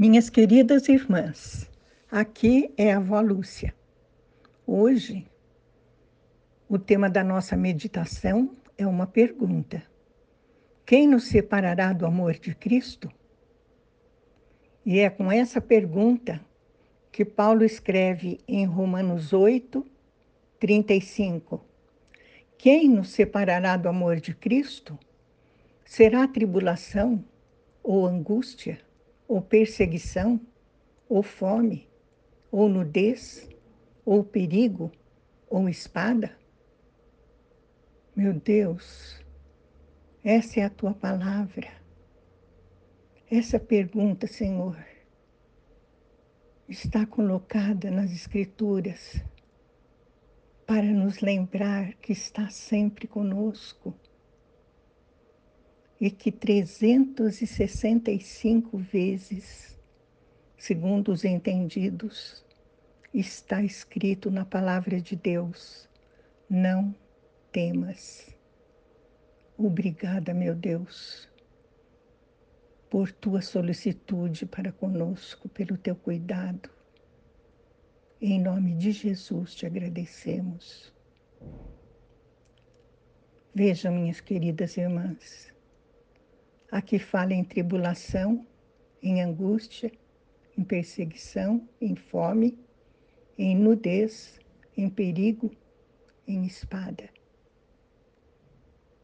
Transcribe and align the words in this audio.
Minhas 0.00 0.30
queridas 0.30 0.88
irmãs, 0.88 1.70
aqui 2.10 2.72
é 2.74 2.90
a 2.90 2.96
avó 2.96 3.20
Lúcia. 3.20 3.74
Hoje, 4.66 5.26
o 6.66 6.78
tema 6.78 7.10
da 7.10 7.22
nossa 7.22 7.54
meditação 7.54 8.56
é 8.78 8.86
uma 8.86 9.06
pergunta: 9.06 9.82
Quem 10.86 11.06
nos 11.06 11.24
separará 11.24 11.92
do 11.92 12.06
amor 12.06 12.32
de 12.32 12.54
Cristo? 12.54 13.12
E 14.86 15.00
é 15.00 15.10
com 15.10 15.30
essa 15.30 15.60
pergunta 15.60 16.40
que 17.12 17.22
Paulo 17.22 17.62
escreve 17.62 18.40
em 18.48 18.64
Romanos 18.64 19.34
8, 19.34 19.84
35. 20.58 21.62
Quem 22.56 22.88
nos 22.88 23.10
separará 23.10 23.76
do 23.76 23.86
amor 23.86 24.18
de 24.18 24.34
Cristo? 24.34 24.98
Será 25.84 26.26
tribulação 26.26 27.22
ou 27.82 28.06
angústia? 28.06 28.80
Ou 29.30 29.40
perseguição, 29.40 30.40
ou 31.08 31.22
fome, 31.22 31.88
ou 32.50 32.68
nudez, 32.68 33.48
ou 34.04 34.24
perigo, 34.24 34.90
ou 35.48 35.68
espada? 35.68 36.36
Meu 38.16 38.32
Deus, 38.34 39.24
essa 40.24 40.58
é 40.58 40.64
a 40.64 40.68
tua 40.68 40.92
palavra. 40.92 41.68
Essa 43.30 43.60
pergunta, 43.60 44.26
Senhor, 44.26 44.76
está 46.68 47.06
colocada 47.06 47.88
nas 47.88 48.10
Escrituras 48.10 49.22
para 50.66 50.82
nos 50.82 51.20
lembrar 51.20 51.92
que 51.98 52.10
está 52.12 52.50
sempre 52.50 53.06
conosco 53.06 53.94
e 56.00 56.10
que 56.10 56.32
365 56.32 58.78
vezes, 58.78 59.78
segundo 60.56 61.12
os 61.12 61.24
entendidos, 61.24 62.42
está 63.12 63.62
escrito 63.62 64.30
na 64.30 64.46
palavra 64.46 65.00
de 65.00 65.14
Deus: 65.14 65.88
não 66.48 66.94
temas. 67.52 68.34
Obrigada, 69.58 70.32
meu 70.32 70.54
Deus, 70.54 71.28
por 72.88 73.12
tua 73.12 73.42
solicitude 73.42 74.46
para 74.46 74.72
conosco, 74.72 75.50
pelo 75.50 75.76
teu 75.76 75.94
cuidado. 75.94 76.70
Em 78.22 78.40
nome 78.40 78.74
de 78.74 78.92
Jesus 78.92 79.54
te 79.54 79.66
agradecemos. 79.66 80.94
Vejam, 83.54 83.92
minhas 83.92 84.20
queridas 84.20 84.76
irmãs, 84.76 85.49
Aqui 86.70 87.00
fala 87.00 87.32
em 87.32 87.42
tribulação, 87.42 88.46
em 89.02 89.20
angústia, 89.20 89.90
em 90.56 90.62
perseguição, 90.62 91.68
em 91.80 91.96
fome, 91.96 92.56
em 93.36 93.56
nudez, 93.56 94.38
em 94.76 94.88
perigo, 94.88 95.50
em 96.28 96.44
espada. 96.44 97.08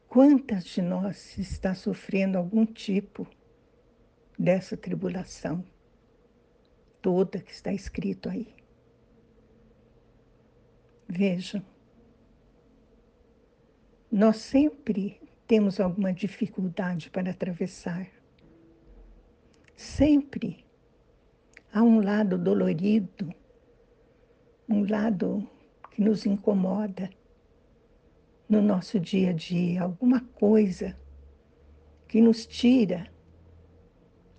Quantas 0.09 0.65
de 0.65 0.81
nós 0.81 1.37
está 1.39 1.75
sofrendo 1.75 2.39
algum 2.39 2.65
tipo 2.65 3.27
dessa 4.39 4.77
tribulação? 4.77 5.65
Toda 7.03 7.41
que 7.41 7.51
está 7.53 7.73
escrito 7.73 8.29
aí. 8.29 8.55
Vejam, 11.09 11.65
nós 14.11 14.37
sempre 14.37 15.21
temos 15.47 15.79
alguma 15.79 16.13
dificuldade 16.13 17.11
para 17.11 17.31
atravessar. 17.31 18.09
Sempre 19.77 20.65
há 21.73 21.83
um 21.83 22.01
lado 22.01 22.37
dolorido, 22.37 23.33
um 24.69 24.89
lado 24.89 25.49
que 25.91 26.03
nos 26.03 26.27
incomoda 26.27 27.11
no 28.49 28.63
nosso 28.63 28.99
dia 28.99 29.31
a 29.31 29.33
dia, 29.33 29.83
alguma 29.83 30.21
coisa 30.21 30.97
que 32.09 32.21
nos 32.21 32.47
tira 32.47 33.11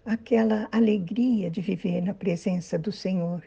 aquela 0.06 0.68
alegria 0.72 1.50
de 1.50 1.62
viver 1.62 2.02
na 2.02 2.14
presença 2.14 2.80
do 2.80 2.92
Senhor. 2.92 3.44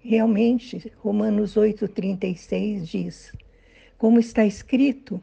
Realmente, 0.00 0.92
Romanos 0.98 1.54
8,36 1.56 2.84
diz: 2.84 3.32
como 3.98 4.18
está 4.18 4.44
escrito, 4.44 5.20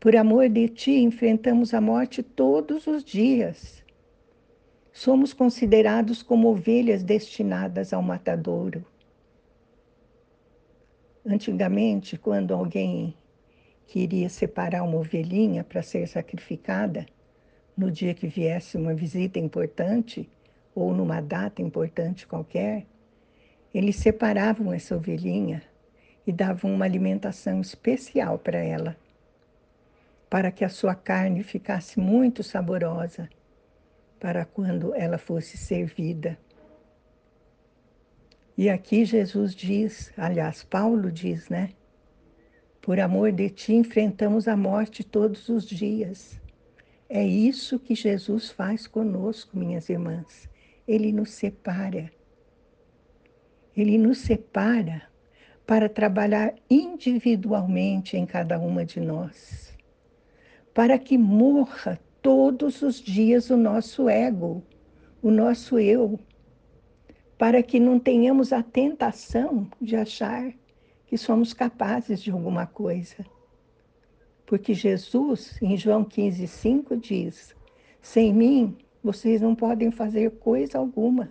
por 0.00 0.14
amor 0.14 0.48
de 0.48 0.68
ti 0.68 0.98
enfrentamos 0.98 1.74
a 1.74 1.80
morte 1.80 2.22
todos 2.22 2.86
os 2.86 3.04
dias. 3.04 3.84
Somos 4.92 5.32
considerados 5.32 6.22
como 6.22 6.48
ovelhas 6.48 7.02
destinadas 7.02 7.92
ao 7.92 8.02
matadouro. 8.02 8.84
Antigamente, 11.26 12.16
quando 12.16 12.54
alguém 12.54 13.14
queria 13.86 14.28
separar 14.28 14.82
uma 14.82 14.98
ovelhinha 14.98 15.64
para 15.64 15.82
ser 15.82 16.06
sacrificada, 16.06 17.06
no 17.76 17.90
dia 17.90 18.14
que 18.14 18.26
viesse 18.26 18.76
uma 18.76 18.94
visita 18.94 19.38
importante 19.38 20.28
ou 20.74 20.92
numa 20.94 21.20
data 21.20 21.60
importante 21.60 22.26
qualquer, 22.26 22.86
eles 23.74 23.96
separavam 23.96 24.72
essa 24.72 24.96
ovelhinha 24.96 25.62
e 26.28 26.32
davam 26.32 26.74
uma 26.74 26.84
alimentação 26.84 27.58
especial 27.58 28.38
para 28.38 28.58
ela, 28.58 28.94
para 30.28 30.52
que 30.52 30.62
a 30.62 30.68
sua 30.68 30.94
carne 30.94 31.42
ficasse 31.42 31.98
muito 31.98 32.42
saborosa 32.42 33.30
para 34.20 34.44
quando 34.44 34.94
ela 34.94 35.16
fosse 35.16 35.56
servida. 35.56 36.38
E 38.58 38.68
aqui 38.68 39.06
Jesus 39.06 39.54
diz, 39.54 40.12
aliás, 40.18 40.62
Paulo 40.62 41.10
diz, 41.10 41.48
né? 41.48 41.70
Por 42.82 43.00
amor 43.00 43.32
de 43.32 43.48
ti 43.48 43.72
enfrentamos 43.72 44.46
a 44.46 44.54
morte 44.54 45.02
todos 45.02 45.48
os 45.48 45.64
dias. 45.64 46.38
É 47.08 47.24
isso 47.24 47.78
que 47.78 47.94
Jesus 47.94 48.50
faz 48.50 48.86
conosco, 48.86 49.56
minhas 49.56 49.88
irmãs. 49.88 50.46
Ele 50.86 51.10
nos 51.10 51.30
separa. 51.30 52.12
Ele 53.74 53.96
nos 53.96 54.18
separa 54.18 55.08
para 55.68 55.86
trabalhar 55.86 56.54
individualmente 56.70 58.16
em 58.16 58.24
cada 58.24 58.58
uma 58.58 58.86
de 58.86 59.00
nós, 59.00 59.76
para 60.72 60.98
que 60.98 61.18
morra 61.18 62.00
todos 62.22 62.80
os 62.80 62.98
dias 62.98 63.50
o 63.50 63.56
nosso 63.58 64.08
ego, 64.08 64.62
o 65.22 65.30
nosso 65.30 65.78
eu, 65.78 66.18
para 67.36 67.62
que 67.62 67.78
não 67.78 68.00
tenhamos 68.00 68.50
a 68.50 68.62
tentação 68.62 69.68
de 69.78 69.94
achar 69.94 70.54
que 71.06 71.18
somos 71.18 71.52
capazes 71.52 72.22
de 72.22 72.30
alguma 72.30 72.66
coisa. 72.66 73.22
Porque 74.46 74.72
Jesus, 74.72 75.60
em 75.60 75.76
João 75.76 76.02
15, 76.02 76.46
5, 76.46 76.96
diz: 76.96 77.54
Sem 78.00 78.32
mim, 78.32 78.74
vocês 79.04 79.42
não 79.42 79.54
podem 79.54 79.90
fazer 79.90 80.30
coisa 80.38 80.78
alguma. 80.78 81.30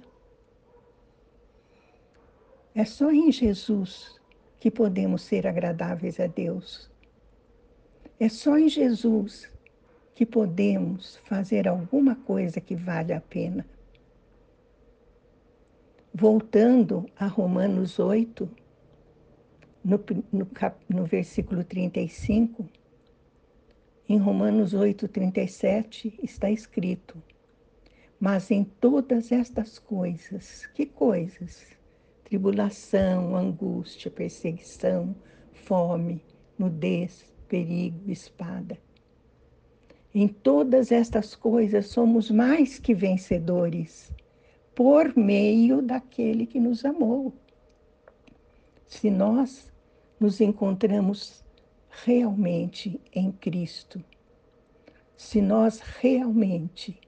É 2.75 2.85
só 2.85 3.11
em 3.11 3.31
Jesus 3.31 4.17
que 4.59 4.71
podemos 4.71 5.21
ser 5.21 5.45
agradáveis 5.47 6.19
a 6.19 6.27
Deus. 6.27 6.89
É 8.19 8.27
só 8.29 8.57
em 8.57 8.67
Jesus 8.67 9.49
que 10.15 10.25
podemos 10.25 11.17
fazer 11.25 11.67
alguma 11.67 12.15
coisa 12.15 12.59
que 12.59 12.75
vale 12.75 13.13
a 13.13 13.21
pena. 13.21 13.65
Voltando 16.11 17.05
a 17.15 17.27
Romanos 17.27 17.99
8, 17.99 18.49
no, 19.83 20.03
no, 20.31 20.47
no 20.89 21.05
versículo 21.05 21.63
35, 21.63 22.67
em 24.09 24.17
Romanos 24.17 24.73
8, 24.73 25.07
37 25.07 26.19
está 26.23 26.49
escrito: 26.49 27.21
Mas 28.19 28.49
em 28.49 28.63
todas 28.63 29.31
estas 29.31 29.77
coisas, 29.77 30.65
que 30.73 30.87
coisas? 30.87 31.76
Tribulação, 32.27 33.37
angústia, 33.37 34.11
perseguição, 34.11 35.15
fome, 35.53 36.21
nudez, 36.59 37.33
perigo, 37.47 38.11
espada. 38.11 38.77
Em 40.13 40.27
todas 40.27 40.91
estas 40.91 41.33
coisas 41.33 41.87
somos 41.87 42.29
mais 42.29 42.79
que 42.79 42.93
vencedores 42.93 44.11
por 44.75 45.15
meio 45.15 45.81
daquele 45.81 46.45
que 46.45 46.59
nos 46.59 46.83
amou. 46.83 47.33
Se 48.85 49.09
nós 49.09 49.71
nos 50.19 50.41
encontramos 50.41 51.45
realmente 51.89 52.99
em 53.15 53.31
Cristo, 53.31 54.03
se 55.15 55.41
nós 55.41 55.79
realmente 55.79 56.99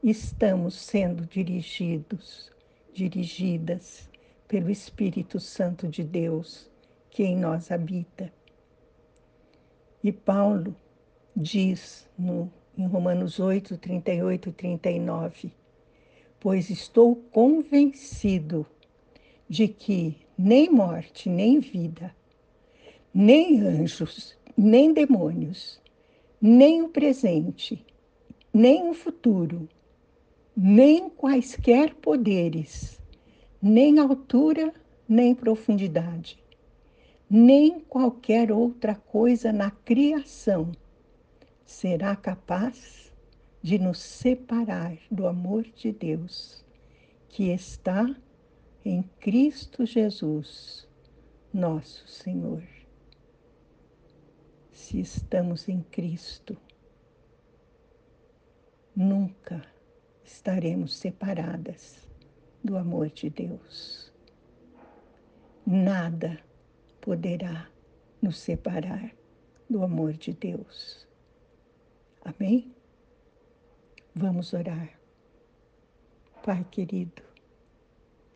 estamos 0.00 0.76
sendo 0.76 1.26
dirigidos, 1.26 2.52
dirigidas 2.94 4.09
pelo 4.50 4.68
Espírito 4.68 5.38
Santo 5.38 5.86
de 5.86 6.02
Deus 6.02 6.68
que 7.08 7.22
em 7.22 7.36
nós 7.36 7.70
habita. 7.70 8.32
E 10.02 10.10
Paulo 10.10 10.74
diz 11.36 12.04
no, 12.18 12.50
em 12.76 12.84
Romanos 12.84 13.38
8, 13.38 13.78
38 13.78 14.48
e 14.48 14.52
39, 14.52 15.52
pois 16.40 16.68
estou 16.68 17.14
convencido 17.14 18.66
de 19.48 19.68
que 19.68 20.16
nem 20.36 20.68
morte, 20.68 21.28
nem 21.28 21.60
vida, 21.60 22.12
nem 23.14 23.60
anjos, 23.60 24.36
nem 24.56 24.92
demônios, 24.92 25.80
nem 26.42 26.82
o 26.82 26.88
presente, 26.88 27.86
nem 28.52 28.90
o 28.90 28.94
futuro, 28.94 29.68
nem 30.56 31.08
quaisquer 31.08 31.94
poderes, 31.94 32.99
nem 33.60 33.98
altura, 33.98 34.72
nem 35.06 35.34
profundidade, 35.34 36.42
nem 37.28 37.78
qualquer 37.80 38.50
outra 38.50 38.94
coisa 38.94 39.52
na 39.52 39.70
criação 39.70 40.72
será 41.64 42.16
capaz 42.16 43.12
de 43.62 43.78
nos 43.78 43.98
separar 43.98 44.96
do 45.10 45.26
amor 45.26 45.64
de 45.64 45.92
Deus 45.92 46.64
que 47.28 47.52
está 47.52 48.12
em 48.84 49.02
Cristo 49.20 49.84
Jesus, 49.84 50.88
nosso 51.52 52.08
Senhor. 52.08 52.62
Se 54.72 54.98
estamos 54.98 55.68
em 55.68 55.82
Cristo, 55.82 56.56
nunca 58.96 59.62
estaremos 60.24 60.96
separadas 60.96 62.09
do 62.62 62.76
amor 62.76 63.08
de 63.10 63.30
Deus. 63.30 64.12
Nada 65.66 66.42
poderá 67.00 67.68
nos 68.20 68.38
separar 68.38 69.14
do 69.68 69.82
amor 69.82 70.12
de 70.12 70.32
Deus. 70.32 71.06
Amém? 72.24 72.74
Vamos 74.14 74.52
orar. 74.52 74.98
Pai 76.42 76.66
querido, 76.70 77.22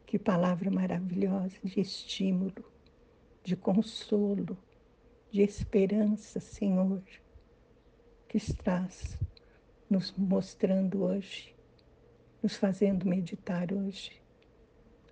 que 0.07 0.19
palavra 0.19 0.71
maravilhosa 0.71 1.57
de 1.63 1.81
estímulo, 1.81 2.65
de 3.43 3.57
consolo, 3.57 4.57
de 5.31 5.43
esperança, 5.43 6.39
Senhor, 6.39 7.03
que 8.29 8.37
estás 8.37 9.19
nos 9.91 10.13
mostrando 10.17 11.03
hoje, 11.03 11.55
nos 12.45 12.57
fazendo 12.57 13.07
meditar 13.07 13.73
hoje. 13.73 14.13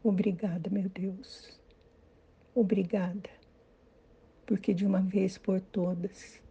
Obrigada, 0.05 0.69
meu 0.69 0.87
Deus. 0.90 1.58
Obrigada, 2.55 3.31
porque 4.44 4.75
de 4.75 4.84
uma 4.84 5.00
vez 5.00 5.38
por 5.38 5.58
todas 5.58 6.43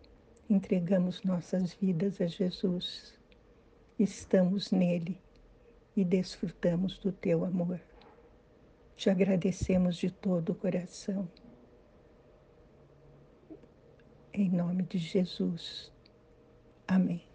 entregamos 0.50 1.22
nossas 1.22 1.76
vidas 1.76 2.20
a 2.20 2.26
Jesus, 2.26 3.14
estamos 4.00 4.72
nele 4.72 5.22
e 5.96 6.04
desfrutamos 6.04 6.98
do 6.98 7.12
teu 7.12 7.46
amor. 7.46 7.80
Te 8.96 9.12
agradecemos 9.12 9.98
de 9.98 10.10
todo 10.10 10.54
o 10.54 10.56
coração. 10.56 11.30
Em 14.34 14.50
nome 14.50 14.82
de 14.82 14.98
Jesus. 14.98 15.94
Amém. 16.88 17.31